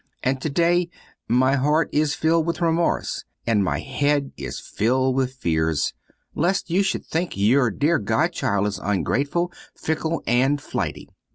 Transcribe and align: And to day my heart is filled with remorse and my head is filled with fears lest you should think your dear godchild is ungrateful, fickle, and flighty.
And 0.23 0.41
to 0.41 0.49
day 0.49 0.89
my 1.27 1.55
heart 1.57 1.87
is 1.93 2.15
filled 2.15 2.47
with 2.47 2.59
remorse 2.59 3.23
and 3.45 3.63
my 3.63 3.81
head 3.81 4.31
is 4.35 4.57
filled 4.59 5.15
with 5.15 5.35
fears 5.35 5.93
lest 6.33 6.71
you 6.71 6.81
should 6.81 7.05
think 7.05 7.37
your 7.37 7.69
dear 7.69 7.99
godchild 7.99 8.65
is 8.65 8.79
ungrateful, 8.79 9.53
fickle, 9.77 10.23
and 10.25 10.59
flighty. 10.59 11.07